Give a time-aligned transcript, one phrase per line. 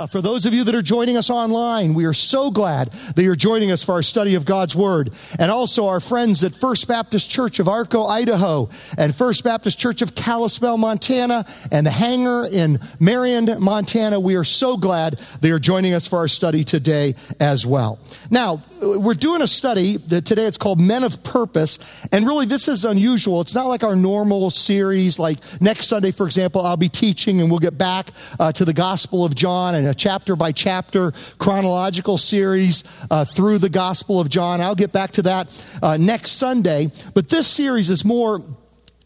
[0.00, 3.22] Uh, for those of you that are joining us online, we are so glad that
[3.22, 5.12] you're joining us for our study of God's Word.
[5.38, 10.00] And also our friends at First Baptist Church of Arco, Idaho, and First Baptist Church
[10.00, 14.18] of Kalispell, Montana, and the Hangar in Marion, Montana.
[14.18, 17.98] We are so glad they are joining us for our study today as well.
[18.30, 21.78] Now, we're doing a study that today it's called Men of Purpose.
[22.12, 23.42] And really, this is unusual.
[23.42, 27.50] It's not like our normal series, like next Sunday, for example, I'll be teaching and
[27.50, 32.16] we'll get back uh, to the Gospel of John and a chapter by chapter chronological
[32.16, 34.60] series uh, through the Gospel of John.
[34.60, 36.92] I'll get back to that uh, next Sunday.
[37.12, 38.40] But this series is more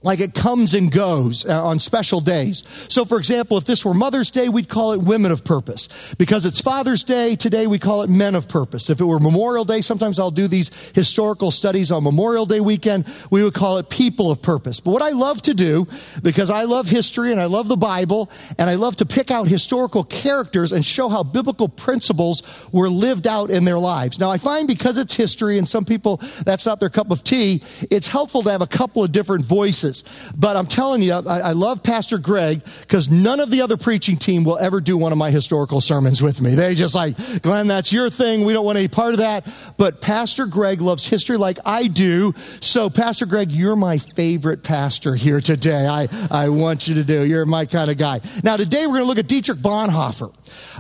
[0.04, 2.62] like it comes and goes uh, on special days.
[2.88, 5.88] So, for example, if this were Mother's Day, we'd call it Women of Purpose.
[6.18, 8.90] Because it's Father's Day, today we call it Men of Purpose.
[8.90, 13.06] If it were Memorial Day, sometimes I'll do these historical studies on Memorial Day weekend,
[13.30, 14.78] we would call it People of Purpose.
[14.78, 15.88] But what I love to do,
[16.22, 19.48] because I love history and I love the Bible, and I love to pick out
[19.48, 24.18] historical characters and show how biblical principles were lived out in their lives.
[24.18, 27.62] Now, I find because it's history and some people, that's not their cup of tea,
[27.90, 29.93] it's helpful to have a couple of different voices
[30.36, 34.16] but I'm telling you, I, I love Pastor Greg because none of the other preaching
[34.16, 36.54] team will ever do one of my historical sermons with me.
[36.54, 38.44] They just like, Glenn, that's your thing.
[38.44, 39.46] We don't want any part of that.
[39.76, 42.34] But Pastor Greg loves history like I do.
[42.60, 45.86] So, Pastor Greg, you're my favorite pastor here today.
[45.86, 47.24] I, I want you to do.
[47.24, 48.20] You're my kind of guy.
[48.42, 50.34] Now, today we're going to look at Dietrich Bonhoeffer.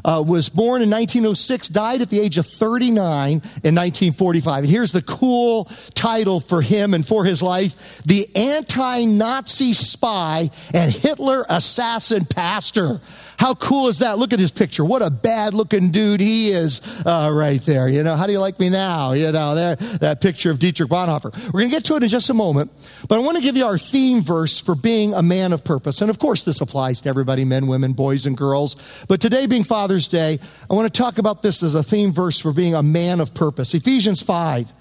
[0.04, 4.64] Uh, was born in 1906, died at the age of 39 in 1945.
[4.64, 10.50] And here's the cool title for him and for his life The Anti Nazi spy
[10.72, 13.00] and Hitler assassin pastor.
[13.38, 14.18] How cool is that?
[14.18, 14.84] Look at his picture.
[14.84, 17.88] What a bad looking dude he is uh, right there.
[17.88, 19.12] You know, how do you like me now?
[19.12, 21.34] You know, that picture of Dietrich Bonhoeffer.
[21.46, 22.70] We're going to get to it in just a moment,
[23.08, 26.00] but I want to give you our theme verse for being a man of purpose.
[26.00, 28.76] And of course, this applies to everybody men, women, boys, and girls.
[29.08, 30.38] But today being Father's Day,
[30.70, 33.34] I want to talk about this as a theme verse for being a man of
[33.34, 33.74] purpose.
[33.74, 34.72] Ephesians 5.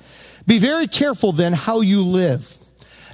[0.46, 2.60] Be very careful then how you live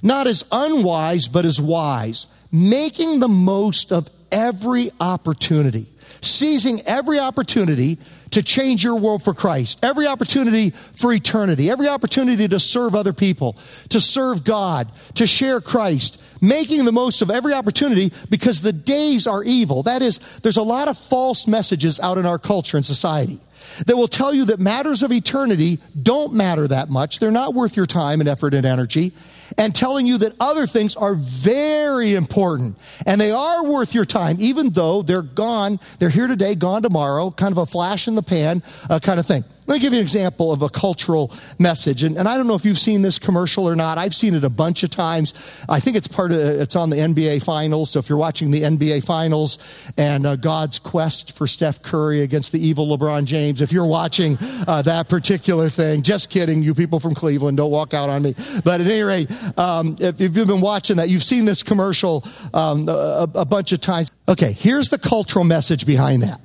[0.01, 5.87] not as unwise, but as wise, making the most of every opportunity,
[6.21, 7.97] seizing every opportunity
[8.31, 13.13] to change your world for Christ, every opportunity for eternity, every opportunity to serve other
[13.13, 13.57] people,
[13.89, 19.27] to serve God, to share Christ, making the most of every opportunity because the days
[19.27, 19.83] are evil.
[19.83, 23.39] That is, there's a lot of false messages out in our culture and society
[23.85, 27.19] that will tell you that matters of eternity don't matter that much.
[27.19, 29.13] They're not worth your time and effort and energy.
[29.57, 34.37] And telling you that other things are very important and they are worth your time,
[34.39, 35.79] even though they're gone.
[35.97, 39.25] They're here today, gone tomorrow, kind of a flash in the pan uh, kind of
[39.25, 39.43] thing.
[39.69, 42.01] Let me give you an example of a cultural message.
[42.01, 43.99] And, and, I don't know if you've seen this commercial or not.
[43.99, 45.31] I've seen it a bunch of times.
[45.69, 47.91] I think it's part of, it's on the NBA finals.
[47.91, 49.59] So if you're watching the NBA finals
[49.95, 54.39] and uh, God's quest for Steph Curry against the evil LeBron James, if you're watching
[54.41, 58.33] uh, that particular thing, just kidding, you people from Cleveland, don't walk out on me.
[58.63, 62.27] But at any rate, um, if, if, you've been watching that, you've seen this commercial
[62.55, 64.09] um, a, a bunch of times.
[64.27, 66.41] Okay, here's the cultural message behind that.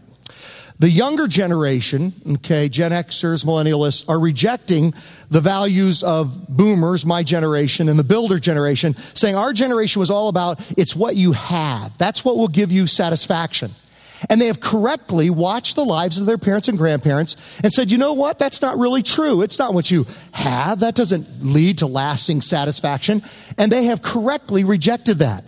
[0.81, 4.93] The younger generation, okay, Gen Xers, millennialists, are rejecting
[5.31, 10.29] the values of boomers, my generation, and the builder generation, saying our generation was all
[10.29, 11.97] about it's what you have.
[11.97, 13.71] That's what will give you satisfaction.
[14.29, 17.99] And they have correctly watched the lives of their parents and grandparents and said, you
[17.99, 18.39] know what?
[18.39, 19.43] That's not really true.
[19.43, 20.81] It's not what you have.
[20.81, 23.23] That doesn't lead to lasting satisfaction.
[23.59, 25.45] And they have correctly rejected that.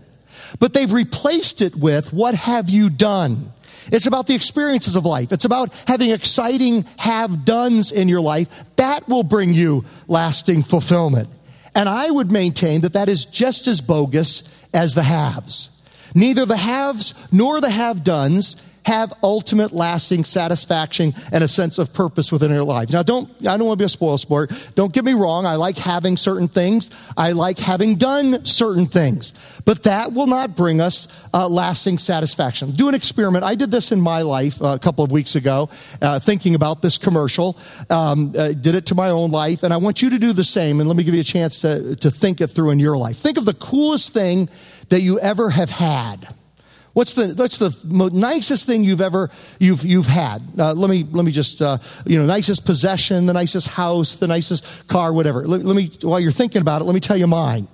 [0.61, 3.53] But they've replaced it with, what have you done?
[3.93, 5.33] It's about the experiences of life.
[5.33, 8.49] It's about having exciting have dones in your life.
[8.77, 11.29] That will bring you lasting fulfillment.
[11.75, 14.43] And I would maintain that that is just as bogus
[14.73, 15.71] as the haves.
[16.15, 21.93] Neither the haves nor the have dones have ultimate lasting satisfaction and a sense of
[21.93, 22.89] purpose within their life.
[22.91, 24.53] Now don't, I don't want to be a spoil sport.
[24.77, 25.45] Don't get me wrong.
[25.45, 26.89] I like having certain things.
[27.17, 32.77] I like having done certain things, but that will not bring us uh, lasting satisfaction.
[32.77, 33.43] Do an experiment.
[33.43, 35.69] I did this in my life uh, a couple of weeks ago,
[36.01, 37.59] uh, thinking about this commercial.
[37.91, 40.45] Um, uh, did it to my own life, and I want you to do the
[40.45, 40.79] same.
[40.79, 43.19] And let me give you a chance to, to think it through in your life.
[43.19, 44.49] Think of the coolest thing
[44.91, 46.36] that you ever have had.
[46.97, 47.77] What's the, what's the
[48.15, 49.29] nicest thing you've ever,
[49.59, 50.43] you've, you've had?
[50.59, 51.77] Uh, let me, let me just, uh,
[52.07, 55.47] you know, nicest possession, the nicest house, the nicest car, whatever.
[55.47, 57.69] Let, let me, while you're thinking about it, let me tell you mine.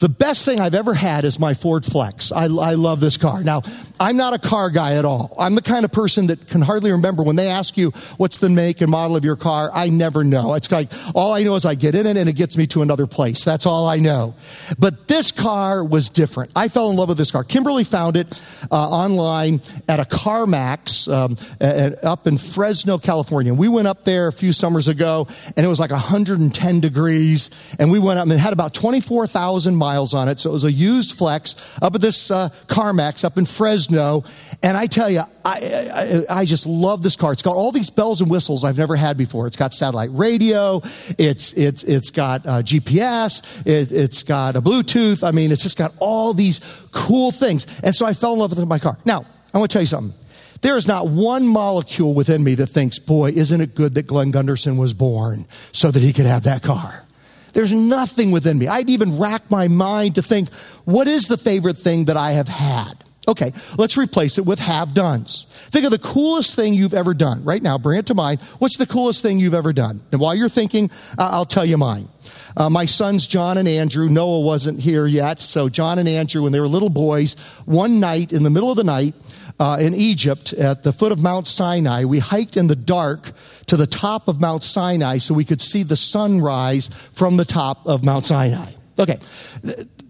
[0.00, 2.32] The best thing I've ever had is my Ford Flex.
[2.32, 3.42] I, I, love this car.
[3.42, 3.60] Now,
[4.00, 5.36] I'm not a car guy at all.
[5.38, 8.48] I'm the kind of person that can hardly remember when they ask you what's the
[8.48, 9.70] make and model of your car.
[9.74, 10.54] I never know.
[10.54, 12.80] It's like, all I know is I get in it and it gets me to
[12.80, 13.44] another place.
[13.44, 14.34] That's all I know.
[14.78, 16.52] But this car was different.
[16.56, 17.44] I fell in love with this car.
[17.44, 18.40] Kimberly found it
[18.72, 23.52] uh, online at a CarMax um, at, up in Fresno, California.
[23.52, 27.92] We went up there a few summers ago and it was like 110 degrees and
[27.92, 30.38] we went up and it had about 24,000 miles miles on it.
[30.38, 34.24] So it was a used flex up at this uh, CarMax up in Fresno.
[34.62, 37.32] And I tell you, I, I, I, just love this car.
[37.32, 39.46] It's got all these bells and whistles I've never had before.
[39.46, 40.80] It's got satellite radio.
[41.18, 43.42] It's, it's, it's got uh, GPS.
[43.66, 45.26] It, it's got a Bluetooth.
[45.26, 46.60] I mean, it's just got all these
[46.92, 47.66] cool things.
[47.82, 48.96] And so I fell in love with my car.
[49.04, 50.16] Now, I want to tell you something.
[50.60, 54.30] There is not one molecule within me that thinks, boy, isn't it good that Glenn
[54.30, 57.06] Gunderson was born so that he could have that car.
[57.52, 58.68] There's nothing within me.
[58.68, 60.52] I'd even rack my mind to think,
[60.84, 63.04] what is the favorite thing that I have had?
[63.28, 65.46] Okay, let's replace it with have done's.
[65.70, 67.44] Think of the coolest thing you've ever done.
[67.44, 68.40] Right now, bring it to mind.
[68.58, 70.02] What's the coolest thing you've ever done?
[70.10, 72.08] And while you're thinking, uh, I'll tell you mine.
[72.56, 76.52] Uh, my sons, John and Andrew, Noah wasn't here yet, so John and Andrew, when
[76.52, 77.36] they were little boys,
[77.66, 79.14] one night, in the middle of the night,
[79.60, 82.04] uh, in Egypt at the foot of Mount Sinai.
[82.04, 83.32] We hiked in the dark
[83.66, 87.86] to the top of Mount Sinai so we could see the sunrise from the top
[87.86, 88.72] of Mount Sinai.
[88.98, 89.18] Okay,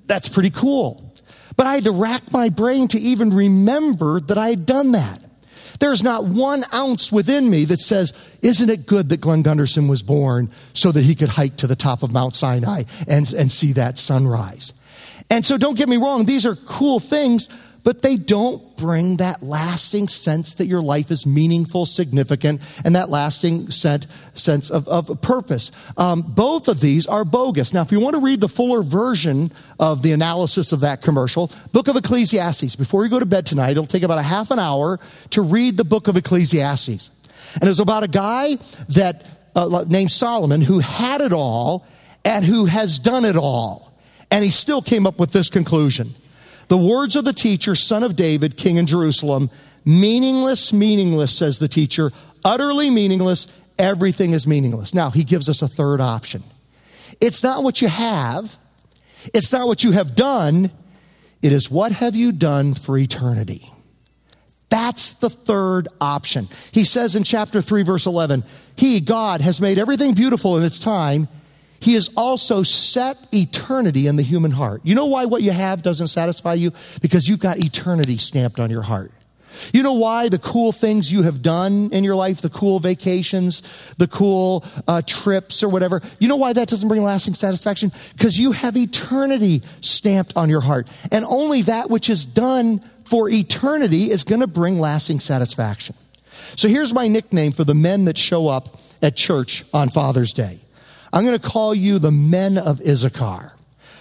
[0.07, 1.13] that's pretty cool.
[1.57, 5.21] But I had to rack my brain to even remember that I had done that.
[5.81, 8.13] There's not one ounce within me that says,
[8.43, 11.77] isn't it good that Glenn Gunderson was born so that he could hike to the
[11.77, 14.73] top of Mount Sinai and, and see that sunrise?
[15.31, 17.49] And so don't get me wrong, these are cool things,
[17.83, 23.11] but they don't bring that lasting sense that your life is meaningful, significant, and that
[23.11, 25.71] lasting sense, sense of, of purpose.
[25.97, 27.73] Um, both of these are bogus.
[27.73, 31.51] Now, if you want to read the fuller version of the analysis of that commercial,
[31.73, 34.59] Book of Ecclesiastes, before you go to bed tonight, it'll take about a half an
[34.59, 34.99] hour
[35.31, 37.11] to read the Book of Ecclesiastes.
[37.55, 38.57] And it was about a guy
[38.91, 39.25] that,
[39.57, 41.87] uh, named Solomon who had it all
[42.25, 43.93] and who has done it all.
[44.31, 46.15] And he still came up with this conclusion.
[46.71, 49.51] The words of the teacher, son of David, king in Jerusalem,
[49.85, 52.13] meaningless, meaningless, says the teacher,
[52.45, 54.95] utterly meaningless, everything is meaningless.
[54.95, 56.45] Now, he gives us a third option.
[57.21, 58.55] It's not what you have,
[59.35, 60.71] it's not what you have done,
[61.43, 63.73] it is what have you done for eternity.
[64.69, 66.49] That's the third option.
[66.71, 68.45] He says in chapter 3, verse 11,
[68.77, 71.27] He, God, has made everything beautiful in its time
[71.81, 74.83] he has also set eternity in the human heart.
[74.85, 76.73] You know why what you have doesn't satisfy you?
[77.01, 79.13] Because you've got eternity stamped on your heart.
[79.73, 83.63] You know why the cool things you have done in your life, the cool vacations,
[83.99, 87.93] the cool uh, trips or whatever, you know why that doesn't bring lasting satisfaction?
[88.17, 90.89] Because you have eternity stamped on your heart.
[91.11, 95.97] And only that which is done for eternity is going to bring lasting satisfaction.
[96.57, 100.61] So here's my nickname for the men that show up at church on Father's Day.
[101.13, 103.53] I'm going to call you the men of Issachar.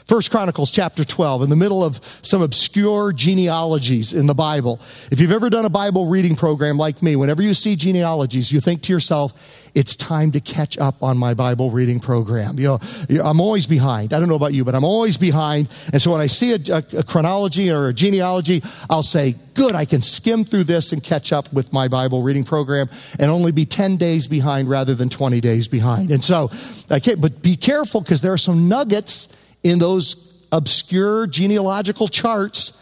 [0.10, 4.82] First Chronicles chapter 12, in the middle of some obscure genealogies in the Bible.
[5.12, 8.60] If you've ever done a Bible reading program like me, whenever you see genealogies, you
[8.60, 9.34] think to yourself,
[9.76, 12.58] it's time to catch up on my Bible reading program.
[12.58, 12.80] You
[13.10, 14.12] know, I'm always behind.
[14.12, 15.70] I don't know about you, but I'm always behind.
[15.94, 19.76] And so when I see a, a, a chronology or a genealogy, I'll say, good,
[19.76, 22.90] I can skim through this and catch up with my Bible reading program
[23.20, 26.10] and only be 10 days behind rather than 20 days behind.
[26.10, 26.50] And so,
[26.90, 29.28] okay, but be careful because there are some nuggets
[29.64, 30.16] in those
[30.52, 32.74] obscure genealogical charts.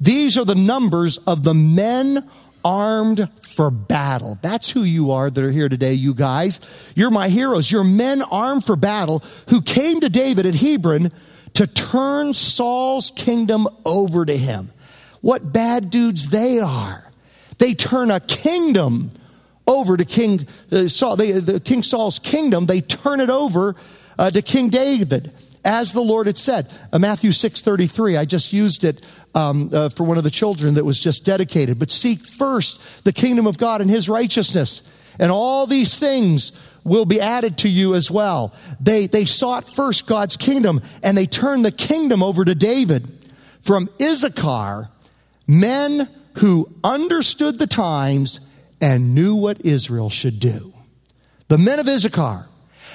[0.00, 2.28] These are the numbers of the men
[2.64, 4.38] armed for battle.
[4.42, 6.60] That's who you are that are here today, you guys.
[6.94, 7.70] You're my heroes.
[7.70, 11.10] You're men armed for battle who came to David at Hebron
[11.54, 14.70] to turn Saul's kingdom over to him.
[15.20, 17.10] What bad dudes they are.
[17.58, 19.10] They turn a kingdom
[19.66, 21.16] over to King uh, Saul.
[21.16, 23.74] They, the King Saul's kingdom, they turn it over
[24.18, 25.32] uh, to King David
[25.64, 26.68] as the Lord had said.
[26.92, 28.16] Uh, Matthew 6:33.
[28.16, 29.02] I just used it
[29.34, 31.78] um, uh, for one of the children that was just dedicated.
[31.78, 34.82] But seek first the kingdom of God and His righteousness,
[35.18, 36.52] and all these things
[36.84, 38.54] will be added to you as well.
[38.80, 43.06] They they sought first God's kingdom, and they turned the kingdom over to David
[43.60, 44.88] from Issachar,
[45.46, 48.40] men who understood the times
[48.80, 50.72] and knew what Israel should do.
[51.48, 52.46] The men of Issachar.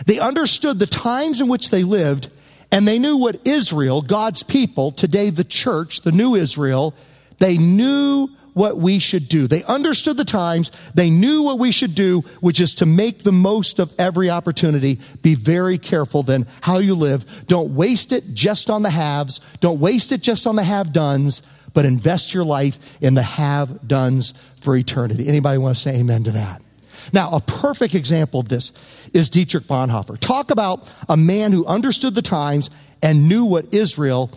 [0.06, 2.30] They understood the times in which they lived
[2.72, 6.94] and they knew what Israel, God's people, today the church, the new Israel,
[7.40, 9.48] they knew what we should do.
[9.48, 10.72] They understood the times.
[10.94, 15.00] They knew what we should do, which is to make the most of every opportunity.
[15.22, 17.26] Be very careful then how you live.
[17.48, 19.40] Don't waste it just on the haves.
[19.60, 21.42] Don't waste it just on the have dones,
[21.74, 25.28] but invest your life in the have dones for eternity.
[25.28, 26.63] Anybody want to say amen to that?
[27.12, 28.72] Now, a perfect example of this
[29.14, 30.18] is Dietrich Bonhoeffer.
[30.18, 32.70] Talk about a man who understood the times
[33.02, 34.32] and knew what Israel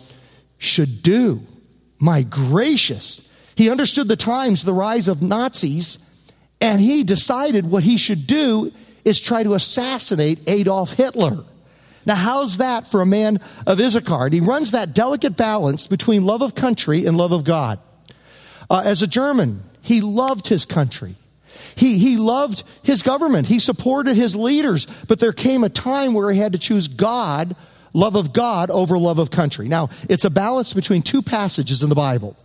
[0.57, 1.41] should do.
[1.99, 3.21] My gracious.
[3.55, 5.99] He understood the times, the rise of Nazis,
[6.59, 8.71] and he decided what he should do
[9.05, 11.43] is try to assassinate Adolf Hitler.
[12.05, 14.25] Now, how's that for a man of Issachar?
[14.25, 17.79] And he runs that delicate balance between love of country and love of God.
[18.69, 21.15] Uh, as a German, he loved his country.
[21.77, 23.47] He, he loved his government.
[23.47, 24.87] He supported his leaders.
[25.07, 27.55] But there came a time where he had to choose God,
[27.93, 29.67] love of God, over love of country.
[29.67, 32.35] Now, it's a balance between two passages in the Bible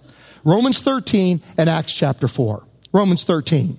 [0.45, 2.65] Romans 13 and Acts chapter 4.
[2.93, 3.79] Romans 13.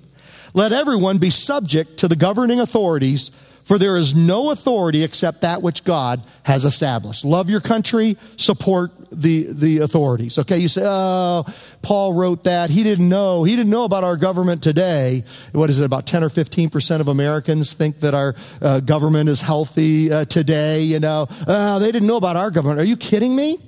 [0.56, 3.32] Let everyone be subject to the governing authorities
[3.64, 7.24] for there is no authority except that which God has established.
[7.24, 10.38] Love your country, support the, the authorities.
[10.38, 11.46] Okay, you say, oh,
[11.82, 12.70] Paul wrote that.
[12.70, 13.44] He didn't know.
[13.44, 15.24] He didn't know about our government today.
[15.54, 19.42] What is it, about 10 or 15% of Americans think that our uh, government is
[19.42, 20.82] healthy uh, today?
[20.82, 22.80] You know, uh, they didn't know about our government.
[22.80, 23.60] Are you kidding me?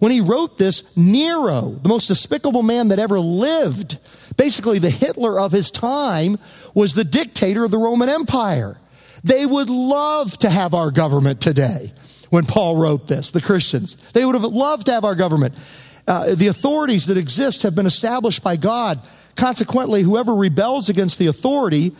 [0.00, 3.98] When he wrote this, Nero, the most despicable man that ever lived,
[4.36, 6.38] basically the Hitler of his time,
[6.74, 8.78] was the dictator of the Roman Empire.
[9.24, 11.92] They would love to have our government today
[12.28, 13.96] when Paul wrote this, the Christians.
[14.12, 15.54] They would have loved to have our government.
[16.06, 19.00] Uh, the authorities that exist have been established by God.
[19.34, 21.92] Consequently, whoever rebels against the authority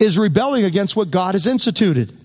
[0.00, 2.16] is rebelling against what God has instituted.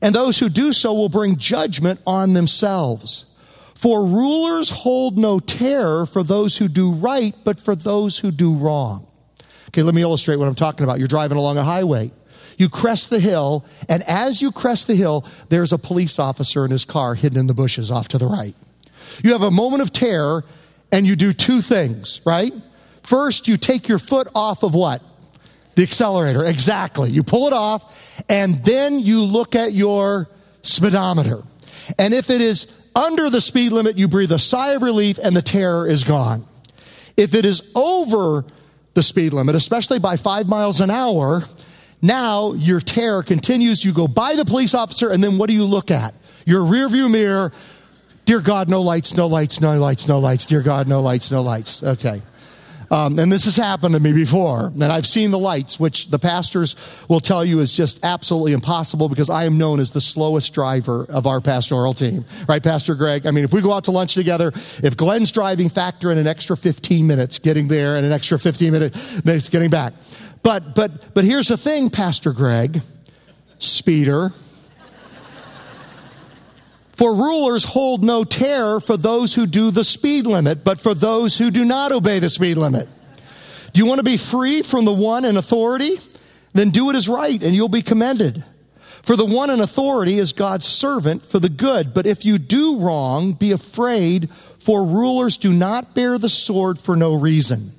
[0.00, 3.26] And those who do so will bring judgment on themselves.
[3.74, 8.54] For rulers hold no terror for those who do right, but for those who do
[8.54, 9.06] wrong.
[9.68, 10.98] Okay, let me illustrate what I'm talking about.
[10.98, 12.10] You're driving along a highway.
[12.56, 16.70] You crest the hill, and as you crest the hill, there's a police officer in
[16.70, 18.54] his car hidden in the bushes off to the right.
[19.22, 20.44] You have a moment of terror,
[20.90, 22.52] and you do two things, right?
[23.02, 25.02] First, you take your foot off of what?
[25.74, 27.10] The accelerator, exactly.
[27.10, 27.84] You pull it off,
[28.28, 30.28] and then you look at your
[30.62, 31.42] speedometer.
[31.98, 35.36] And if it is under the speed limit, you breathe a sigh of relief, and
[35.36, 36.46] the terror is gone.
[37.16, 38.44] If it is over
[38.94, 41.44] the speed limit, especially by five miles an hour,
[42.06, 43.84] now your terror continues.
[43.84, 46.14] You go by the police officer, and then what do you look at?
[46.44, 47.52] Your rearview mirror.
[48.24, 50.46] Dear God, no lights, no lights, no lights, no lights.
[50.46, 51.82] Dear God, no lights, no lights.
[51.82, 52.22] Okay.
[52.90, 54.66] Um, and this has happened to me before.
[54.66, 56.76] And I've seen the lights, which the pastors
[57.08, 61.04] will tell you is just absolutely impossible because I am known as the slowest driver
[61.08, 62.24] of our pastoral team.
[62.48, 63.26] Right, Pastor Greg?
[63.26, 64.52] I mean, if we go out to lunch together,
[64.82, 68.72] if Glenn's driving, factor in an extra 15 minutes getting there and an extra 15
[68.72, 69.94] minutes getting back.
[70.42, 72.82] But, but, but here's the thing, Pastor Greg,
[73.58, 74.32] speeder.
[76.96, 81.36] For rulers hold no terror for those who do the speed limit, but for those
[81.36, 82.88] who do not obey the speed limit.
[83.74, 86.00] Do you want to be free from the one in authority?
[86.54, 88.42] Then do what is right and you'll be commended.
[89.02, 91.92] For the one in authority is God's servant for the good.
[91.92, 96.96] But if you do wrong, be afraid, for rulers do not bear the sword for
[96.96, 97.72] no reason.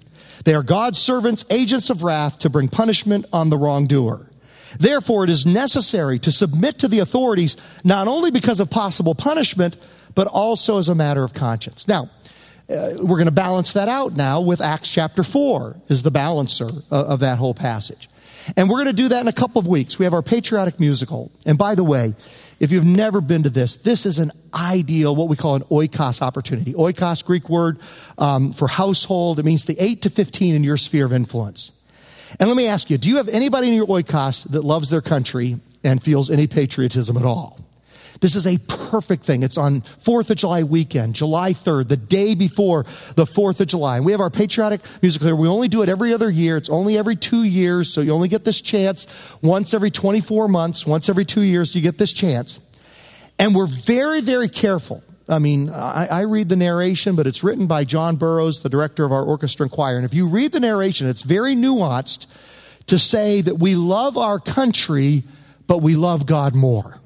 [0.45, 4.26] They are God's servants, agents of wrath to bring punishment on the wrongdoer.
[4.79, 9.77] Therefore, it is necessary to submit to the authorities not only because of possible punishment,
[10.15, 11.87] but also as a matter of conscience.
[11.87, 12.09] Now,
[12.69, 16.65] uh, we're going to balance that out now with Acts chapter 4 is the balancer
[16.65, 18.09] of, of that whole passage.
[18.55, 19.99] And we're going to do that in a couple of weeks.
[19.99, 21.31] We have our patriotic musical.
[21.45, 22.15] And by the way,
[22.59, 26.21] if you've never been to this, this is an ideal, what we call an oikos
[26.21, 26.73] opportunity.
[26.73, 27.79] Oikos, Greek word
[28.17, 29.39] um, for household.
[29.39, 31.71] It means the 8 to 15 in your sphere of influence.
[32.39, 35.01] And let me ask you, do you have anybody in your oikos that loves their
[35.01, 37.59] country and feels any patriotism at all?
[38.19, 39.43] This is a perfect thing.
[39.43, 42.83] It's on 4th of July weekend, July 3rd, the day before
[43.15, 43.97] the 4th of July.
[43.97, 45.35] And we have our patriotic musical here.
[45.35, 46.57] We only do it every other year.
[46.57, 49.07] It's only every two years, so you only get this chance
[49.41, 50.85] once every 24 months.
[50.85, 52.59] Once every two years, you get this chance.
[53.39, 55.03] And we're very, very careful.
[55.29, 59.03] I mean, I, I, read the narration, but it's written by John Burroughs, the director
[59.03, 59.97] of our orchestra and choir.
[59.97, 62.27] And if you read the narration, it's very nuanced
[62.85, 65.23] to say that we love our country,
[65.67, 66.99] but we love God more.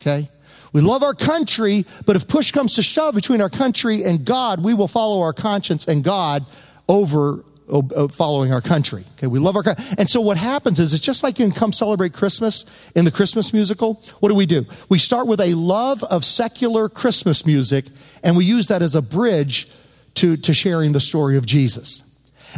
[0.00, 0.28] Okay?
[0.72, 4.62] We love our country, but if push comes to shove between our country and God,
[4.62, 6.44] we will follow our conscience and God
[6.88, 9.04] over Uh, following our country.
[9.14, 9.84] Okay, we love our country.
[9.96, 12.64] And so what happens is it's just like in Come Celebrate Christmas
[12.96, 14.02] in the Christmas musical.
[14.18, 14.66] What do we do?
[14.88, 17.84] We start with a love of secular Christmas music
[18.24, 19.68] and we use that as a bridge
[20.14, 22.02] to, to sharing the story of Jesus.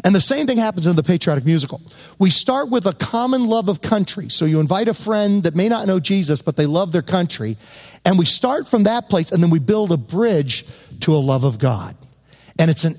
[0.02, 1.82] And the same thing happens in the patriotic musical.
[2.18, 4.30] We start with a common love of country.
[4.30, 7.58] So you invite a friend that may not know Jesus, but they love their country.
[8.06, 10.64] And we start from that place and then we build a bridge
[11.00, 11.96] to a love of God.
[12.58, 12.96] And it's an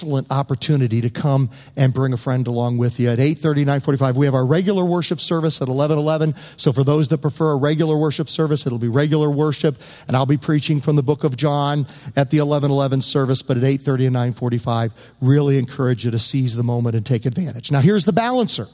[0.00, 3.10] excellent opportunity to come and bring a friend along with you.
[3.10, 6.34] At 8.30, 9.45, we have our regular worship service at 11.11.
[6.56, 9.76] So for those that prefer a regular worship service, it'll be regular worship.
[10.08, 13.42] And I'll be preaching from the book of John at the 11.11 service.
[13.42, 17.70] But at 8.30 and 9.45, really encourage you to seize the moment and take advantage.
[17.70, 18.68] Now here's the balancer.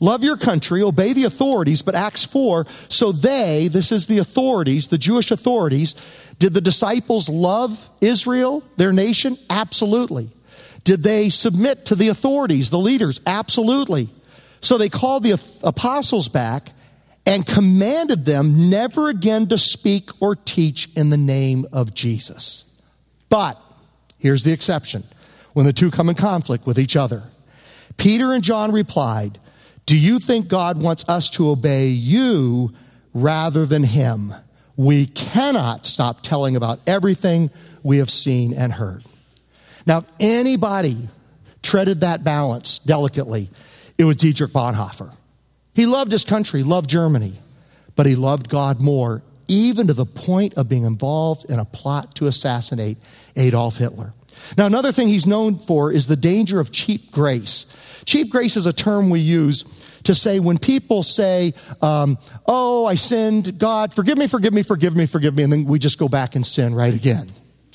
[0.00, 4.86] Love your country, obey the authorities, but Acts 4, so they, this is the authorities,
[4.86, 5.94] the Jewish authorities,
[6.38, 9.36] did the disciples love Israel, their nation?
[9.50, 10.30] Absolutely.
[10.84, 13.20] Did they submit to the authorities, the leaders?
[13.26, 14.08] Absolutely.
[14.60, 16.72] So they called the apostles back
[17.26, 22.64] and commanded them never again to speak or teach in the name of Jesus.
[23.28, 23.58] But
[24.18, 25.04] here's the exception
[25.52, 27.24] when the two come in conflict with each other.
[27.96, 29.38] Peter and John replied,
[29.86, 32.72] Do you think God wants us to obey you
[33.12, 34.34] rather than him?
[34.80, 37.50] we cannot stop telling about everything
[37.82, 39.04] we have seen and heard.
[39.86, 41.08] Now, if anybody
[41.62, 43.50] treaded that balance delicately,
[43.98, 45.14] it was Dietrich Bonhoeffer.
[45.74, 47.34] He loved his country, loved Germany,
[47.96, 52.14] but he loved God more, even to the point of being involved in a plot
[52.16, 52.98] to assassinate
[53.36, 54.12] Adolf Hitler.
[54.56, 57.66] Now, another thing he's known for is the danger of cheap grace.
[58.04, 59.64] Cheap grace is a term we use
[60.04, 64.96] to say when people say, um, Oh, I sinned, God, forgive me, forgive me, forgive
[64.96, 67.30] me, forgive me, and then we just go back and sin right again.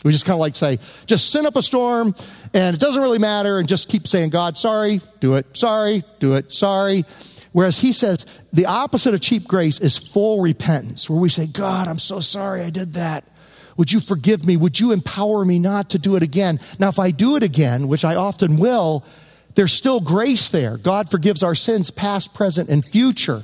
[0.06, 2.14] We just kind of like say, just send up a storm
[2.54, 6.36] and it doesn't really matter and just keep saying, God, sorry, do it, sorry, do
[6.36, 7.06] it, sorry.
[7.54, 11.88] Whereas he says the opposite of cheap grace is full repentance, where we say, God,
[11.88, 13.24] I'm so sorry I did that.
[13.78, 14.56] Would you forgive me?
[14.58, 16.60] Would you empower me not to do it again?
[16.78, 19.04] Now, if I do it again, which I often will,
[19.56, 20.78] there's still grace there.
[20.78, 23.42] God forgives our sins, past, present, and future.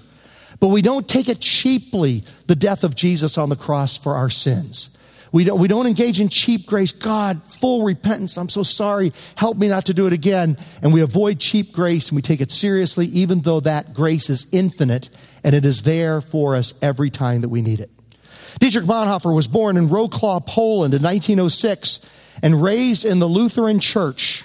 [0.60, 4.30] But we don't take it cheaply, the death of Jesus on the cross for our
[4.30, 4.92] sins.
[5.32, 6.92] We don't, we don't engage in cheap grace.
[6.92, 8.38] God, full repentance.
[8.38, 9.14] I'm so sorry.
[9.36, 10.58] Help me not to do it again.
[10.82, 14.46] And we avoid cheap grace and we take it seriously, even though that grace is
[14.52, 15.10] infinite
[15.44, 17.90] and it is there for us every time that we need it.
[18.60, 22.00] Dietrich Bonhoeffer was born in Wrocław, Poland in 1906
[22.44, 24.44] and raised in the Lutheran Church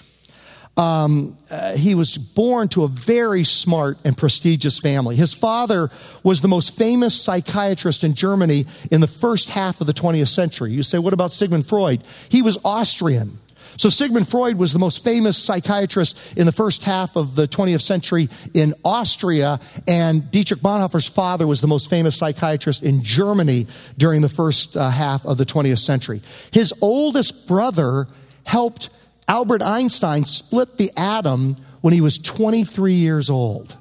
[0.77, 5.17] um, uh, he was born to a very smart and prestigious family.
[5.17, 5.91] His father
[6.23, 10.73] was the most famous psychiatrist in Germany in the first half of the 20th century.
[10.73, 12.03] You say, what about Sigmund Freud?
[12.29, 13.39] He was Austrian.
[13.79, 17.83] So Sigmund Freud was the most famous psychiatrist in the first half of the 20th
[17.83, 23.67] century in Austria, and Dietrich Bonhoeffer's father was the most famous psychiatrist in Germany
[23.99, 26.23] during the first uh, half of the 20th century.
[26.53, 28.09] His oldest brother
[28.45, 28.89] helped
[29.29, 33.77] Albert Einstein split the atom when he was 23 years old.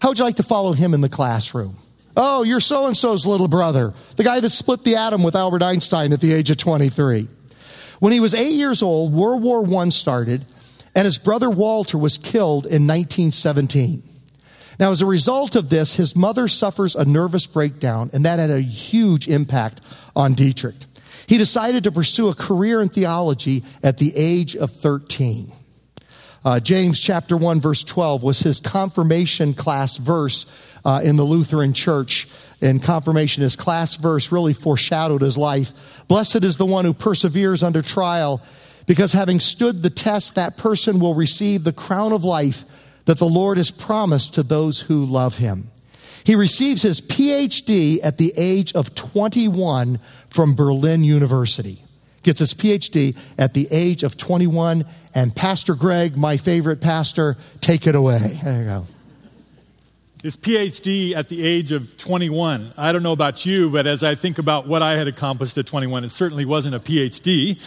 [0.00, 1.76] How would you like to follow him in the classroom?
[2.16, 5.62] Oh, you're so and so's little brother, the guy that split the atom with Albert
[5.62, 7.28] Einstein at the age of 23.
[7.98, 10.44] When he was eight years old, World War I started,
[10.94, 14.02] and his brother Walter was killed in 1917.
[14.78, 18.50] Now, as a result of this, his mother suffers a nervous breakdown, and that had
[18.50, 19.80] a huge impact
[20.16, 20.76] on Dietrich.
[21.30, 25.52] He decided to pursue a career in theology at the age of 13.
[26.44, 30.44] Uh, James chapter 1 verse 12 was his confirmation class verse
[30.84, 32.26] uh, in the Lutheran church.
[32.60, 35.72] And confirmation, his class verse really foreshadowed his life.
[36.08, 38.42] Blessed is the one who perseveres under trial,
[38.86, 42.64] because having stood the test, that person will receive the crown of life
[43.04, 45.70] that the Lord has promised to those who love him.
[46.24, 51.84] He receives his PhD at the age of 21 from Berlin University.
[52.22, 54.84] Gets his PhD at the age of 21.
[55.14, 58.40] And Pastor Greg, my favorite pastor, take it away.
[58.42, 58.86] There you go
[60.22, 62.74] his PhD at the age of 21.
[62.76, 65.66] I don't know about you, but as I think about what I had accomplished at
[65.66, 67.58] 21, it certainly wasn't a PhD.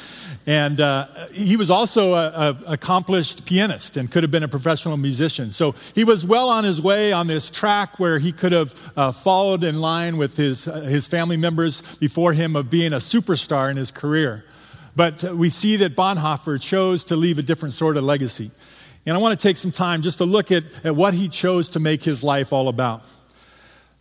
[0.45, 5.51] And uh, he was also an accomplished pianist and could have been a professional musician.
[5.51, 9.11] So he was well on his way on this track where he could have uh,
[9.11, 13.71] followed in line with his, uh, his family members before him of being a superstar
[13.71, 14.45] in his career.
[14.95, 18.51] But we see that Bonhoeffer chose to leave a different sort of legacy.
[19.05, 21.69] And I want to take some time just to look at, at what he chose
[21.69, 23.03] to make his life all about.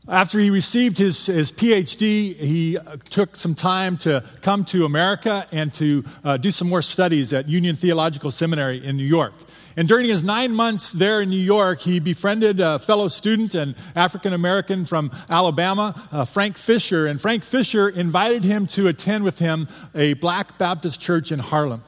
[0.09, 5.47] After he received his, his PhD, he uh, took some time to come to America
[5.53, 9.33] and to uh, do some more studies at Union Theological Seminary in New York.
[9.77, 13.77] And during his nine months there in New York, he befriended a fellow student, an
[13.95, 17.07] African American from Alabama, uh, Frank Fisher.
[17.07, 21.85] And Frank Fisher invited him to attend with him a black Baptist church in Harlem.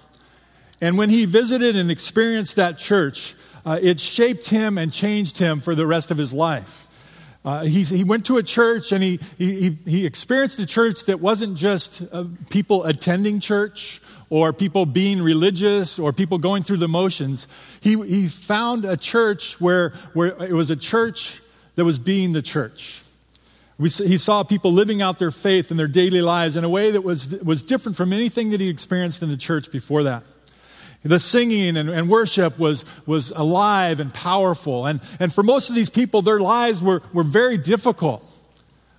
[0.85, 5.63] And when he visited and experienced that church, uh, it shaped him and changed him
[5.63, 6.85] for the rest of his life.
[7.43, 11.21] Uh, he, he went to a church and he, he, he experienced a church that
[11.21, 16.89] wasn't just uh, people attending church or people being religious or people going through the
[16.89, 17.47] motions.
[17.81, 21.41] He, he found a church where, where it was a church
[21.77, 23.01] that was being the church.
[23.79, 26.91] We, he saw people living out their faith in their daily lives in a way
[26.91, 30.25] that was, was different from anything that he experienced in the church before that.
[31.05, 34.87] The singing and, and, worship was, was alive and powerful.
[34.87, 38.25] And, and for most of these people, their lives were, were very difficult.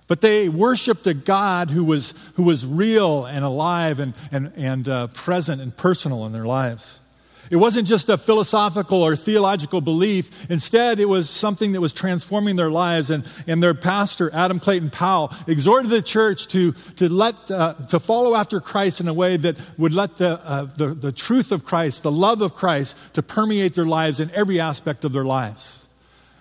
[0.06, 4.88] But they worshiped a God who was, who was real and alive and, and, and
[4.88, 7.00] uh, present and personal in their lives.
[7.50, 10.30] It wasn't just a philosophical or theological belief.
[10.50, 13.10] Instead, it was something that was transforming their lives.
[13.10, 18.00] And, and their pastor, Adam Clayton Powell, exhorted the church to, to, let, uh, to
[18.00, 21.64] follow after Christ in a way that would let the, uh, the, the truth of
[21.64, 25.86] Christ, the love of Christ, to permeate their lives in every aspect of their lives.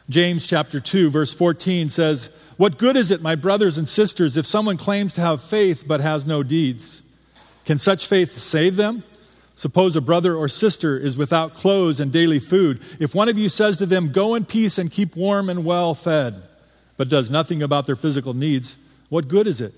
[0.10, 4.46] James chapter 2, verse 14 says, What good is it, my brothers and sisters, if
[4.46, 7.02] someone claims to have faith but has no deeds?
[7.66, 9.04] Can such faith save them?
[9.56, 12.82] Suppose a brother or sister is without clothes and daily food.
[13.00, 15.96] If one of you says to them, Go in peace and keep warm and well
[15.96, 16.44] fed,
[16.98, 18.76] but does nothing about their physical needs,
[19.10, 19.74] what good is it?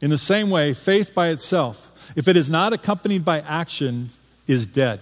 [0.00, 4.10] In the same way, faith by itself, if it is not accompanied by action,
[4.46, 5.00] is dead.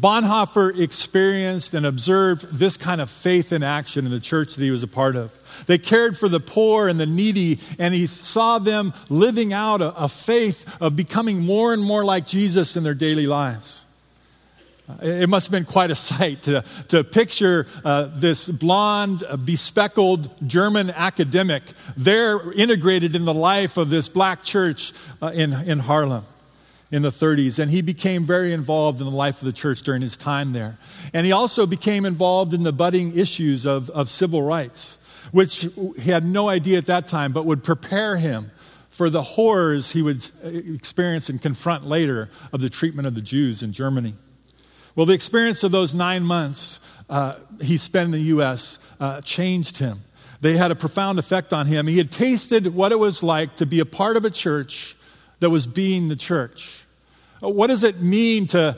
[0.00, 4.70] Bonhoeffer experienced and observed this kind of faith in action in the church that he
[4.70, 5.30] was a part of.
[5.66, 9.94] They cared for the poor and the needy, and he saw them living out a,
[9.96, 13.84] a faith of becoming more and more like Jesus in their daily lives.
[15.02, 20.30] It must have been quite a sight to, to picture uh, this blonde, uh, bespeckled
[20.46, 21.62] German academic
[21.96, 26.24] there integrated in the life of this black church uh, in, in Harlem
[26.90, 30.02] in the 30s, and he became very involved in the life of the church during
[30.02, 30.76] his time there.
[31.12, 34.98] And he also became involved in the budding issues of, of civil rights,
[35.30, 38.50] which he had no idea at that time, but would prepare him
[38.90, 43.62] for the horrors he would experience and confront later of the treatment of the Jews
[43.62, 44.14] in Germany.
[44.96, 48.78] Well, the experience of those nine months uh, he spent in the U.S.
[48.98, 50.02] Uh, changed him.
[50.40, 51.86] They had a profound effect on him.
[51.86, 54.96] He had tasted what it was like to be a part of a church
[55.40, 56.84] that was being the church.
[57.40, 58.76] What does it mean to,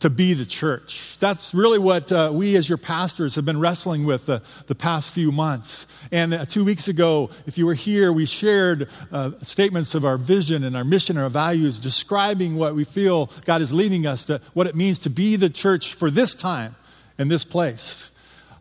[0.00, 1.16] to be the church?
[1.18, 5.10] That's really what uh, we, as your pastors, have been wrestling with the, the past
[5.10, 5.86] few months.
[6.10, 10.18] And uh, two weeks ago, if you were here, we shared uh, statements of our
[10.18, 14.42] vision and our mission our values, describing what we feel God is leading us to,
[14.52, 16.76] what it means to be the church for this time
[17.16, 18.10] and this place.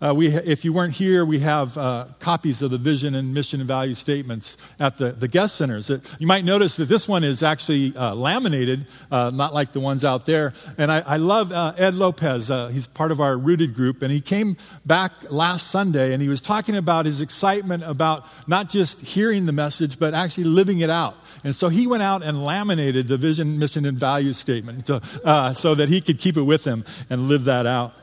[0.03, 3.59] Uh, we, if you weren't here, we have uh, copies of the vision and mission
[3.59, 5.91] and value statements at the, the guest centers.
[5.91, 9.79] It, you might notice that this one is actually uh, laminated, uh, not like the
[9.79, 10.53] ones out there.
[10.75, 12.49] And I, I love uh, Ed Lopez.
[12.49, 14.01] Uh, he's part of our Rooted group.
[14.01, 18.69] And he came back last Sunday and he was talking about his excitement about not
[18.69, 21.15] just hearing the message, but actually living it out.
[21.43, 25.75] And so he went out and laminated the vision, mission, and value statement to, so
[25.75, 27.93] that he could keep it with him and live that out.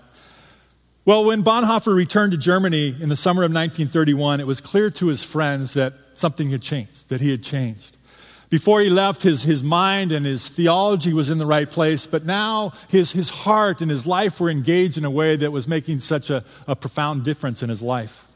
[1.08, 5.06] Well, when Bonhoeffer returned to Germany in the summer of 1931, it was clear to
[5.06, 7.96] his friends that something had changed, that he had changed.
[8.50, 12.26] Before he left, his, his mind and his theology was in the right place, but
[12.26, 16.00] now his, his heart and his life were engaged in a way that was making
[16.00, 18.26] such a, a profound difference in his life.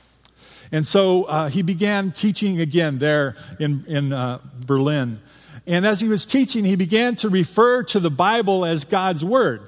[0.72, 5.20] And so uh, he began teaching again there in, in uh, Berlin.
[5.66, 9.60] And as he was teaching, he began to refer to the Bible as God's Word.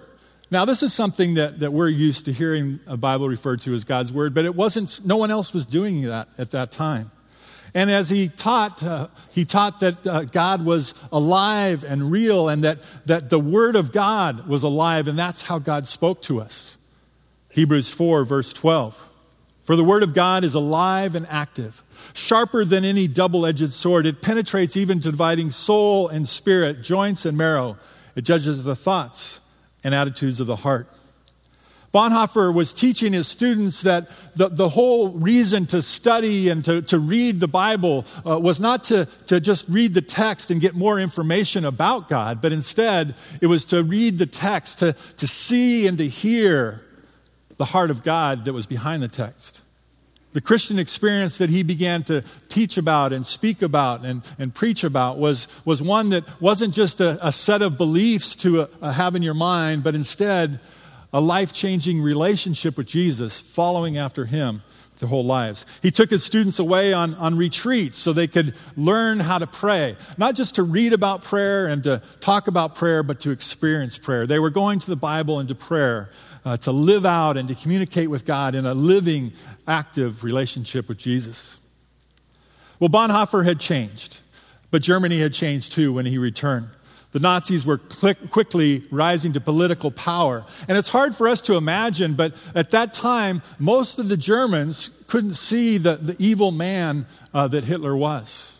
[0.50, 3.84] Now, this is something that, that we're used to hearing a Bible referred to as
[3.84, 7.10] God's Word, but it wasn't, no one else was doing that at that time.
[7.72, 12.62] And as he taught, uh, he taught that uh, God was alive and real and
[12.62, 16.76] that, that the Word of God was alive, and that's how God spoke to us.
[17.48, 18.96] Hebrews 4, verse 12.
[19.64, 24.04] For the Word of God is alive and active, sharper than any double edged sword.
[24.04, 27.78] It penetrates even to dividing soul and spirit, joints and marrow.
[28.14, 29.40] It judges the thoughts
[29.84, 30.88] and attitudes of the heart.
[31.94, 36.98] Bonhoeffer was teaching his students that the, the whole reason to study and to, to
[36.98, 40.98] read the Bible uh, was not to, to just read the text and get more
[40.98, 45.96] information about God, but instead it was to read the text, to, to see and
[45.98, 46.82] to hear
[47.58, 49.60] the heart of God that was behind the text.
[50.34, 54.82] The Christian experience that he began to teach about and speak about and, and preach
[54.82, 58.92] about was, was one that wasn't just a, a set of beliefs to a, a
[58.92, 60.58] have in your mind, but instead
[61.12, 64.62] a life changing relationship with Jesus, following after him
[64.98, 65.64] their whole lives.
[65.82, 69.96] He took his students away on, on retreats so they could learn how to pray,
[70.18, 74.26] not just to read about prayer and to talk about prayer, but to experience prayer.
[74.26, 76.10] They were going to the Bible and to prayer
[76.44, 79.32] uh, to live out and to communicate with God in a living,
[79.66, 81.58] active relationship with Jesus.
[82.78, 84.18] Well, Bonhoeffer had changed,
[84.70, 86.68] but Germany had changed too when he returned.
[87.12, 90.44] The Nazis were quickly rising to political power.
[90.66, 94.90] And it's hard for us to imagine, but at that time, most of the Germans
[95.06, 98.53] couldn't see the, the evil man uh, that Hitler was.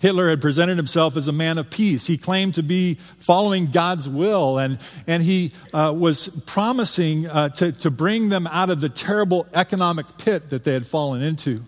[0.00, 2.06] Hitler had presented himself as a man of peace.
[2.06, 7.72] He claimed to be following God's will, and, and he uh, was promising uh, to,
[7.72, 11.64] to bring them out of the terrible economic pit that they had fallen into.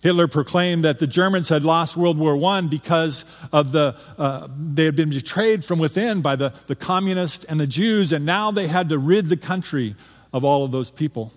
[0.00, 4.84] Hitler proclaimed that the Germans had lost World War I because of the, uh, they
[4.84, 8.68] had been betrayed from within by the, the communists and the Jews, and now they
[8.68, 9.96] had to rid the country
[10.32, 11.32] of all of those people.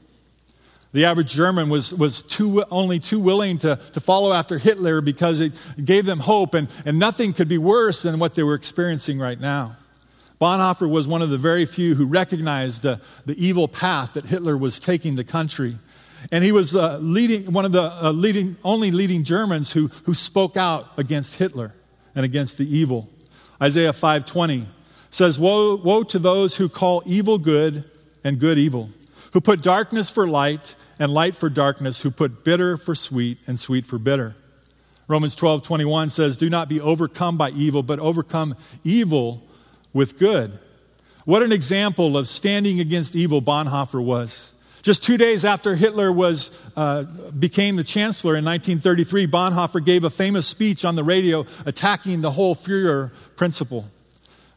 [0.97, 5.39] The average German was, was too, only too willing to, to follow after Hitler because
[5.39, 5.53] it
[5.86, 9.39] gave them hope, and, and nothing could be worse than what they were experiencing right
[9.39, 9.77] now.
[10.41, 14.57] Bonhoeffer was one of the very few who recognized the, the evil path that Hitler
[14.57, 15.77] was taking the country.
[16.31, 20.15] And he was uh, leading, one of the uh, leading, only leading Germans who, who
[20.15, 21.75] spoke out against Hitler
[22.15, 23.07] and against the evil.
[23.62, 24.65] Isaiah 5.20
[25.12, 27.83] says, woe, woe to those who call evil good
[28.23, 28.89] and good evil,
[29.33, 33.60] who put darkness for light and light for darkness, who put bitter for sweet and
[33.60, 34.36] sweet for bitter.
[35.07, 39.43] Romans 12.21 says, Do not be overcome by evil, but overcome evil
[39.93, 40.60] with good.
[41.25, 44.51] What an example of standing against evil Bonhoeffer was.
[44.81, 50.10] Just two days after Hitler was, uh, became the chancellor in 1933, Bonhoeffer gave a
[50.10, 53.86] famous speech on the radio attacking the whole Fuhrer principle.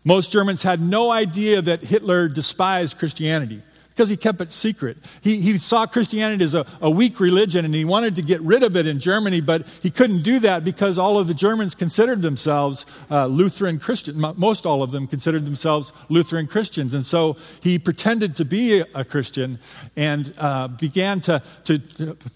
[0.05, 3.63] Most Germans had no idea that Hitler despised Christianity
[4.01, 4.97] because he kept it secret.
[5.21, 8.63] He, he saw Christianity as a, a weak religion and he wanted to get rid
[8.63, 12.23] of it in Germany, but he couldn't do that because all of the Germans considered
[12.23, 14.19] themselves uh, Lutheran Christian.
[14.39, 16.95] Most all of them considered themselves Lutheran Christians.
[16.95, 19.59] And so he pretended to be a, Christian
[19.97, 21.79] and uh, began to, to,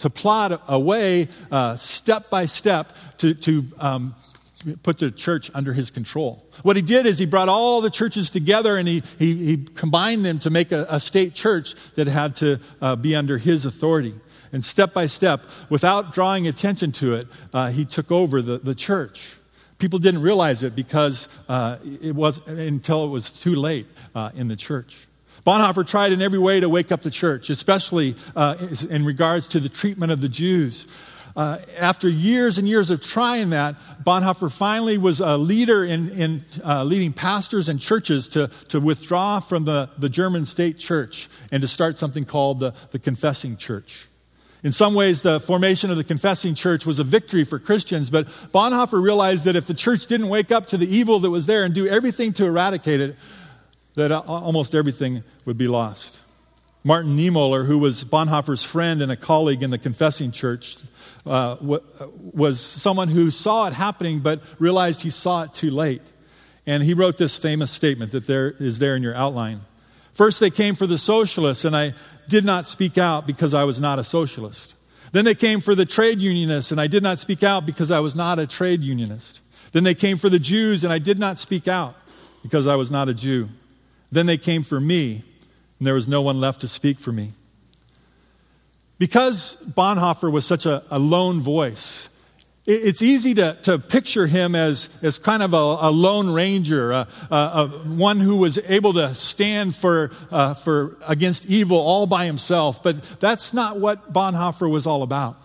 [0.00, 4.14] to, plot a way, uh, step by step, to, to um,
[4.82, 6.44] put the church under his control.
[6.62, 10.24] What he did is he brought all the churches together and he, he, he combined
[10.24, 14.14] them to make a, a state church that had to uh, be under his authority.
[14.52, 18.74] And step by step, without drawing attention to it, uh, he took over the, the
[18.74, 19.32] church.
[19.78, 24.48] People didn't realize it because uh, it was until it was too late uh, in
[24.48, 25.08] the church.
[25.44, 28.56] Bonhoeffer tried in every way to wake up the church, especially uh,
[28.88, 30.86] in regards to the treatment of the Jews.
[31.36, 36.44] Uh, after years and years of trying that, Bonhoeffer finally was a leader in, in
[36.64, 41.60] uh, leading pastors and churches to, to withdraw from the, the German state church and
[41.60, 44.06] to start something called the, the Confessing Church.
[44.62, 48.26] In some ways, the formation of the confessing church was a victory for Christians, but
[48.50, 51.64] Bonhoeffer realized that if the church didn't wake up to the evil that was there
[51.64, 53.16] and do everything to eradicate it,
[53.94, 56.20] that almost everything would be lost.
[56.86, 60.76] Martin Niemöller, who was Bonhoeffer's friend and a colleague in the confessing church,
[61.24, 66.02] uh, was someone who saw it happening but realized he saw it too late.
[66.66, 69.62] And he wrote this famous statement that there is there in your outline.
[70.12, 71.94] First, they came for the socialists, and I
[72.28, 74.74] did not speak out because I was not a socialist.
[75.12, 78.00] Then they came for the trade unionists, and I did not speak out because I
[78.00, 79.40] was not a trade unionist.
[79.72, 81.96] Then they came for the Jews, and I did not speak out
[82.42, 83.48] because I was not a Jew.
[84.12, 85.24] Then they came for me,
[85.78, 87.32] and there was no one left to speak for me.
[88.98, 92.08] Because Bonhoeffer was such a, a lone voice,
[92.66, 96.92] it, it's easy to, to picture him as, as kind of a, a lone ranger,
[96.92, 102.26] a, a, one who was able to stand for, uh, for against evil all by
[102.26, 102.82] himself.
[102.82, 105.36] But that's not what Bonhoeffer was all about.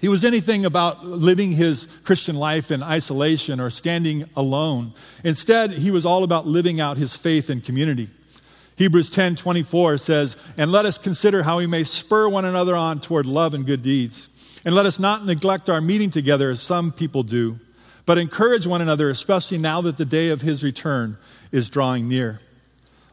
[0.00, 4.92] He was anything about living his Christian life in isolation or standing alone.
[5.22, 8.10] Instead, he was all about living out his faith in community.
[8.76, 13.00] Hebrews 10 24 says, And let us consider how we may spur one another on
[13.00, 14.28] toward love and good deeds.
[14.64, 17.60] And let us not neglect our meeting together as some people do,
[18.06, 21.18] but encourage one another, especially now that the day of his return
[21.52, 22.40] is drawing near.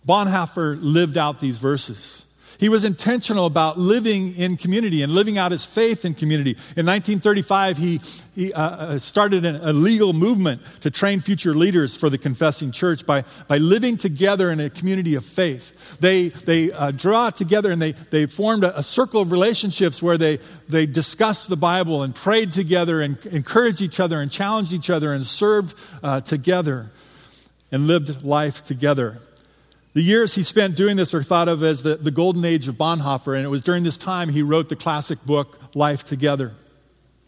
[0.07, 2.25] Bonhoeffer lived out these verses.
[2.61, 6.51] He was intentional about living in community and living out his faith in community.
[6.77, 8.01] In 1935, he,
[8.35, 12.71] he uh, uh, started an, a legal movement to train future leaders for the confessing
[12.71, 15.73] church by, by living together in a community of faith.
[16.01, 20.19] They, they uh, draw together and they, they formed a, a, circle of relationships where
[20.19, 20.37] they,
[20.69, 25.13] they discussed the Bible and prayed together and encouraged each other and challenged each other
[25.13, 26.91] and served uh, together
[27.71, 29.17] and lived life together.
[29.93, 32.75] The years he spent doing this are thought of as the, the golden age of
[32.75, 36.53] Bonhoeffer, and it was during this time he wrote the classic book, Life Together.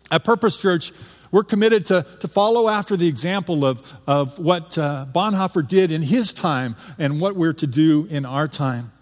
[0.10, 0.94] At Purpose Church,
[1.30, 6.04] we're committed to, to follow after the example of, of what uh, Bonhoeffer did in
[6.04, 8.94] his time and what we're to do in our time,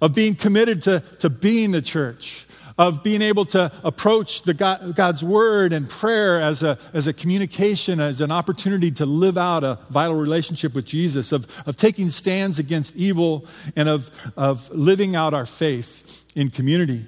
[0.00, 2.46] of being committed to, to being the church,
[2.80, 7.12] of being able to approach the God, God's word and prayer as a, as a
[7.12, 12.08] communication, as an opportunity to live out a vital relationship with Jesus, of, of taking
[12.08, 13.44] stands against evil,
[13.76, 17.04] and of, of living out our faith in community.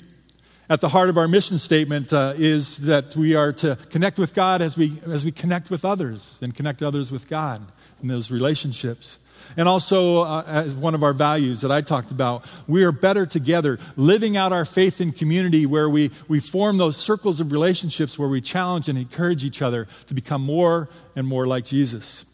[0.68, 4.34] At the heart of our mission statement uh, is that we are to connect with
[4.34, 8.30] God as we, as we connect with others and connect others with God in those
[8.30, 9.16] relationships.
[9.56, 13.26] And also, uh, as one of our values that I talked about, we are better
[13.26, 18.18] together, living out our faith in community where we, we form those circles of relationships
[18.18, 22.24] where we challenge and encourage each other to become more and more like Jesus.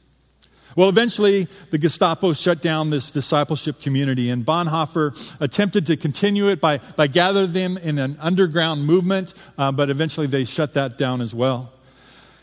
[0.76, 6.60] Well, eventually, the Gestapo shut down this discipleship community, and Bonhoeffer attempted to continue it
[6.60, 11.20] by, by gathering them in an underground movement, uh, but eventually they shut that down
[11.20, 11.72] as well.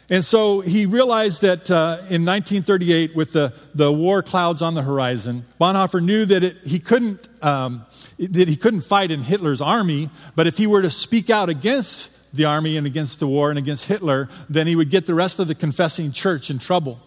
[0.10, 4.84] And so he realized that uh, in 1938, with the, the war clouds on the
[4.84, 7.86] horizon, Bonhoeffer knew that it, he couldn't um,
[8.20, 12.10] that he couldn't fight in Hitler's army, but if he were to speak out against
[12.34, 15.40] the army and against the war and against Hitler, then he would get the rest
[15.40, 17.00] of the confessing church in trouble.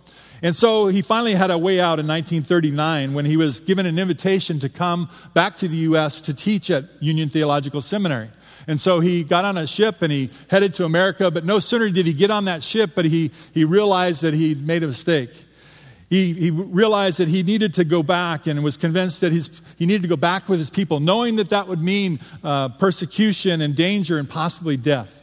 [0.42, 3.98] And so he finally had a way out in 1939 when he was given an
[3.98, 6.20] invitation to come back to the U.S.
[6.22, 8.30] to teach at Union Theological Seminary.
[8.68, 11.90] And so he got on a ship and he headed to America, but no sooner
[11.90, 15.30] did he get on that ship, but he, he realized that he'd made a mistake.
[16.10, 19.86] He, he realized that he needed to go back and was convinced that his, he
[19.86, 23.74] needed to go back with his people, knowing that that would mean uh, persecution and
[23.74, 25.17] danger and possibly death.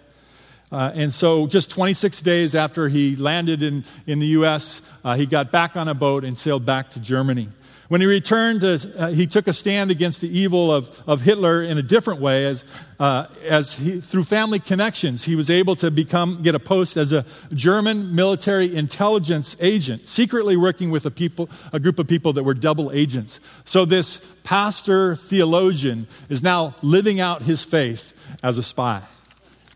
[0.72, 5.26] Uh, and so, just 26 days after he landed in, in the U.S., uh, he
[5.26, 7.50] got back on a boat and sailed back to Germany.
[7.88, 11.78] When he returned, uh, he took a stand against the evil of, of Hitler in
[11.78, 12.46] a different way.
[12.46, 12.64] As,
[13.00, 17.12] uh, as he, through family connections, he was able to become, get a post as
[17.12, 22.44] a German military intelligence agent, secretly working with a, people, a group of people that
[22.44, 23.40] were double agents.
[23.66, 29.04] So this pastor theologian is now living out his faith as a spy.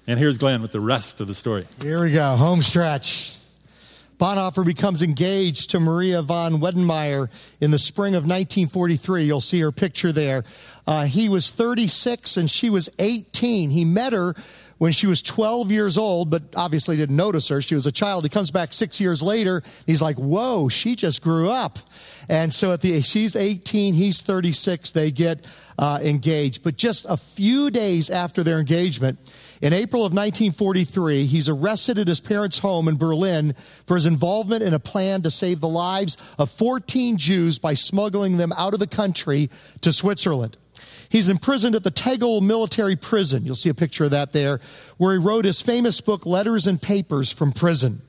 [0.09, 1.67] And here's Glenn with the rest of the story.
[1.83, 3.35] Here we go, home stretch.
[4.19, 9.25] Bonhoeffer becomes engaged to Maria von Wedemeyer in the spring of 1943.
[9.25, 10.43] You'll see her picture there.
[10.87, 13.71] Uh, he was 36 and she was 18.
[13.71, 14.35] He met her
[14.79, 17.61] when she was 12 years old, but obviously didn't notice her.
[17.61, 18.23] She was a child.
[18.23, 19.61] He comes back six years later.
[19.85, 21.79] He's like, whoa, she just grew up.
[22.27, 24.91] And so at the, she's 18, he's 36.
[24.91, 25.45] They get
[25.77, 26.63] uh, engaged.
[26.63, 29.19] But just a few days after their engagement,
[29.61, 34.63] in April of 1943, he's arrested at his parents' home in Berlin for his involvement
[34.63, 37.17] in a plan to save the lives of 14
[37.49, 39.49] Jews by smuggling them out of the country
[39.81, 40.55] to Switzerland.
[41.09, 43.43] He's imprisoned at the Tegel military prison.
[43.43, 44.61] You'll see a picture of that there,
[44.97, 48.01] where he wrote his famous book, Letters and Papers from Prison.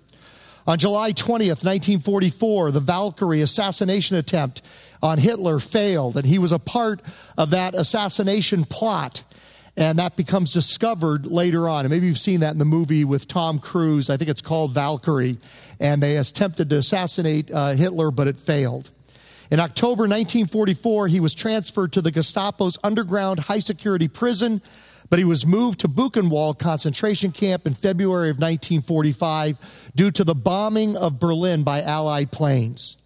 [0.66, 4.60] On July 20th, 1944, the Valkyrie assassination attempt
[5.02, 7.00] on Hitler failed, and he was a part
[7.38, 9.22] of that assassination plot
[9.76, 11.84] and that becomes discovered later on.
[11.84, 14.10] And maybe you've seen that in the movie with Tom Cruise.
[14.10, 15.38] I think it's called Valkyrie.
[15.78, 18.90] And they attempted to assassinate uh, Hitler, but it failed.
[19.50, 24.62] In October 1944, he was transferred to the Gestapo's underground high security prison,
[25.08, 29.58] but he was moved to Buchenwald concentration camp in February of 1945
[29.96, 32.96] due to the bombing of Berlin by Allied planes.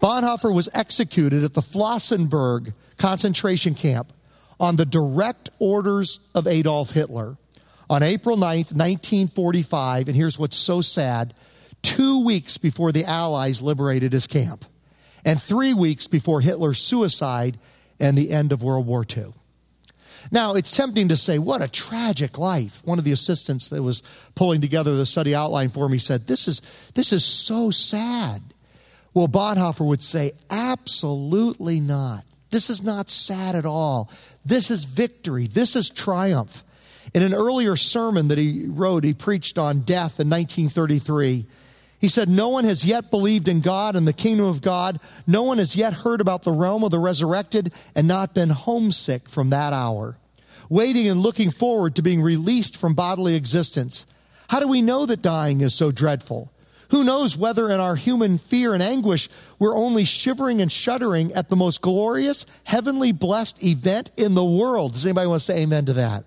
[0.00, 4.12] Bonhoeffer was executed at the Flossenburg concentration camp
[4.60, 7.36] on the direct orders of Adolf Hitler
[7.90, 10.06] on April 9th, 1945.
[10.06, 11.34] And here's what's so sad
[11.82, 14.64] two weeks before the Allies liberated his camp,
[15.24, 17.58] and three weeks before Hitler's suicide
[18.00, 19.34] and the end of World War II.
[20.30, 22.80] Now, it's tempting to say, what a tragic life.
[22.84, 24.02] One of the assistants that was
[24.34, 26.62] pulling together the study outline for me said, this is,
[26.94, 28.42] this is so sad.
[29.14, 32.24] Well, Bonhoeffer would say, absolutely not.
[32.50, 34.10] This is not sad at all.
[34.44, 35.46] This is victory.
[35.46, 36.64] This is triumph.
[37.14, 41.46] In an earlier sermon that he wrote, he preached on death in 1933.
[42.02, 44.98] He said, No one has yet believed in God and the kingdom of God.
[45.24, 49.28] No one has yet heard about the realm of the resurrected and not been homesick
[49.28, 50.18] from that hour,
[50.68, 54.04] waiting and looking forward to being released from bodily existence.
[54.48, 56.52] How do we know that dying is so dreadful?
[56.90, 59.28] Who knows whether in our human fear and anguish
[59.60, 64.94] we're only shivering and shuddering at the most glorious, heavenly blessed event in the world?
[64.94, 66.24] Does anybody want to say amen to that?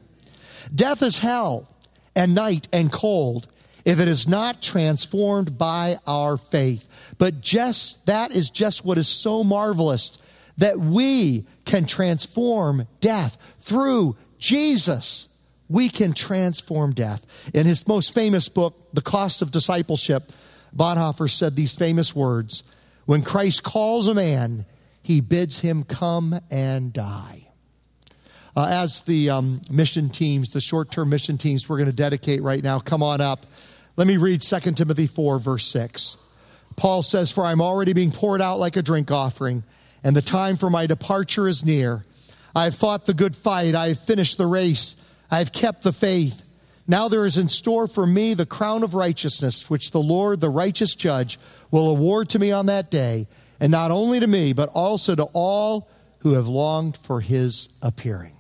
[0.73, 1.67] Death is hell
[2.15, 3.49] and night and cold
[3.85, 6.87] if it is not transformed by our faith.
[7.17, 10.17] But just that is just what is so marvelous
[10.57, 15.27] that we can transform death through Jesus.
[15.69, 17.25] We can transform death.
[17.53, 20.31] In his most famous book, The Cost of Discipleship,
[20.75, 22.63] Bonhoeffer said these famous words
[23.05, 24.65] When Christ calls a man,
[25.01, 27.47] he bids him come and die.
[28.55, 32.41] Uh, as the um, mission teams, the short term mission teams we're going to dedicate
[32.41, 33.45] right now, come on up.
[33.97, 36.17] Let me read 2 Timothy 4, verse 6.
[36.75, 39.63] Paul says, For I'm already being poured out like a drink offering,
[40.03, 42.03] and the time for my departure is near.
[42.53, 44.97] I have fought the good fight, I have finished the race,
[45.31, 46.41] I have kept the faith.
[46.87, 50.49] Now there is in store for me the crown of righteousness, which the Lord, the
[50.49, 51.39] righteous judge,
[51.71, 53.27] will award to me on that day,
[53.61, 55.87] and not only to me, but also to all
[56.19, 58.35] who have longed for his appearing.